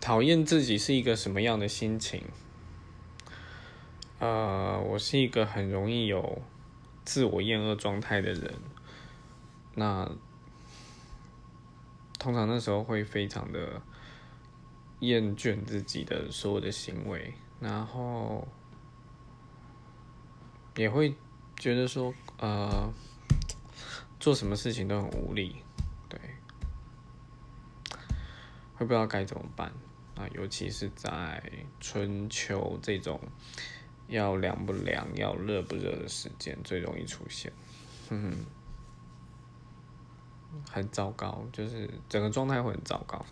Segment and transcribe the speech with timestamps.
[0.00, 2.24] 讨厌自己是一个什么样的心情？
[4.18, 6.42] 呃，我是一个很容易有
[7.04, 8.54] 自我厌恶状态的人。
[9.74, 10.10] 那
[12.18, 13.80] 通常那时候会非常的
[15.00, 18.48] 厌倦自己的所有的行为，然后
[20.76, 21.14] 也会
[21.56, 22.92] 觉得说，呃，
[24.18, 25.56] 做什么事情都很无力，
[26.08, 26.18] 对，
[28.74, 29.72] 会不知道该怎么办
[30.20, 31.42] 啊，尤其是在
[31.80, 33.20] 春秋这种。
[34.08, 37.52] 要凉不凉，要热不热的时间最容易出现，
[38.08, 38.44] 哼哼，
[40.68, 43.24] 很糟糕，就是整个状态会很糟糕。